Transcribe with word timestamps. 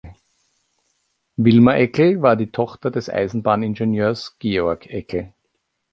Vilma 1.37 1.75
Eckl 1.75 2.23
war 2.23 2.35
die 2.35 2.51
Tochter 2.51 2.89
des 2.89 3.07
Eisenbahningenieurs 3.07 4.39
Georg 4.39 4.87
Eckl. 4.87 5.31